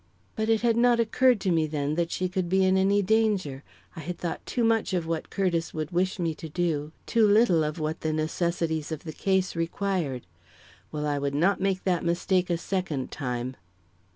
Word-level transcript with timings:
But 0.35 0.49
it 0.49 0.61
had 0.61 0.77
not 0.77 0.99
occurred 0.99 1.39
to 1.41 1.51
me 1.51 1.67
then 1.67 1.93
that 1.93 2.09
she 2.09 2.27
could 2.27 2.49
be 2.49 2.65
in 2.65 2.75
any 2.75 3.03
danger. 3.03 3.63
I 3.95 3.99
had 3.99 4.17
thought 4.17 4.43
too 4.47 4.63
much 4.63 4.93
of 4.93 5.05
what 5.05 5.29
Curtiss 5.29 5.75
would 5.75 5.91
wish 5.91 6.17
me 6.17 6.33
to 6.33 6.49
do; 6.49 6.91
too 7.05 7.27
little 7.27 7.63
of 7.63 7.77
what 7.77 8.01
the 8.01 8.11
necessities 8.11 8.91
of 8.91 9.03
the 9.03 9.13
case 9.13 9.55
required. 9.55 10.25
Well, 10.91 11.05
I 11.05 11.19
would 11.19 11.35
not 11.35 11.61
make 11.61 11.83
that 11.83 12.03
mistake 12.03 12.49
a 12.49 12.57
second 12.57 13.11
time. 13.11 13.55